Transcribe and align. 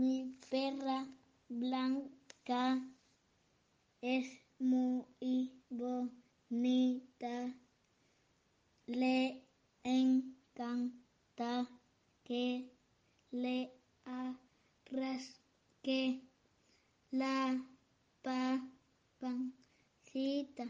Mi 0.00 0.14
perra 0.50 1.06
blanca 1.48 2.62
es 4.02 4.26
muy 4.58 5.50
bonita. 5.70 7.54
Le 8.86 9.42
encanta 9.84 11.66
que 12.24 12.70
le 13.30 13.72
arrasque 14.04 16.20
la 17.10 17.58
pancita 19.18 20.66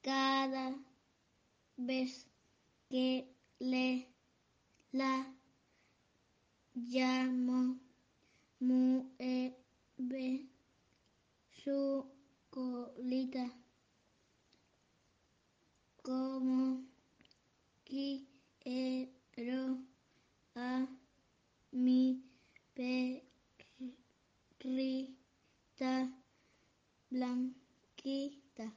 cada 0.00 0.74
vez 1.76 2.26
que 2.88 3.28
le 3.58 4.08
la 4.92 5.39
llamo 6.88 7.78
mueve 8.60 10.46
su 11.62 12.06
colita 12.48 13.52
como 16.02 16.84
quiero 17.84 19.78
a 20.54 20.86
mi 21.72 22.22
perrita 22.74 23.30
blanquita. 27.10 28.72